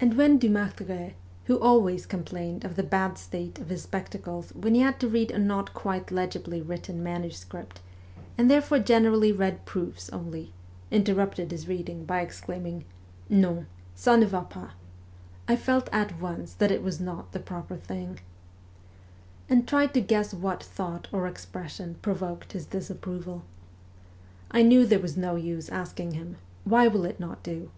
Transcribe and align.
And 0.00 0.16
when 0.16 0.40
Dumartheray, 0.40 1.12
who 1.44 1.60
always 1.60 2.06
complained 2.06 2.64
of 2.64 2.74
the 2.74 2.82
bad 2.82 3.16
state 3.16 3.60
of 3.60 3.68
his 3.68 3.82
spectacles 3.82 4.52
when 4.52 4.74
he 4.74 4.80
had 4.80 4.98
to 4.98 5.06
read 5.06 5.30
a 5.30 5.38
not 5.38 5.72
quite 5.74 6.10
legibly 6.10 6.60
written 6.60 7.04
manuscript, 7.04 7.78
and 8.36 8.50
therefore 8.50 8.80
generally 8.80 9.30
read 9.30 9.64
proofs 9.64 10.10
only, 10.10 10.52
interrupted 10.90 11.52
his 11.52 11.68
reading 11.68 12.04
by 12.04 12.20
exclaiming,' 12.20 12.84
Non, 13.28 13.68
9a 13.96 14.18
ne 14.18 14.26
va 14.26 14.42
pas!' 14.50 14.70
I 15.46 15.54
felt 15.54 15.88
at 15.92 16.20
once 16.20 16.54
that 16.54 16.72
it 16.72 16.82
was 16.82 16.98
not 16.98 17.30
the 17.30 17.38
proper 17.38 17.76
230 17.76 18.00
MEMOIRS 18.00 18.20
OF 18.24 18.26
A 18.26 19.46
REVOLUTIONIST 19.46 19.48
thing, 19.48 19.56
and 19.56 19.68
tried 19.68 19.94
to 19.94 20.00
guess 20.00 20.34
what 20.34 20.62
thought 20.64 21.06
or 21.12 21.28
expression 21.28 21.94
provoked 22.02 22.54
his 22.54 22.66
disapproval. 22.66 23.44
I 24.50 24.62
knew 24.64 24.84
there 24.84 24.98
was 24.98 25.16
no 25.16 25.36
use 25.36 25.68
asking 25.68 26.14
him,' 26.14 26.38
Why 26.64 26.88
will 26.88 27.04
it 27.04 27.20
not 27.20 27.44
do 27.44 27.70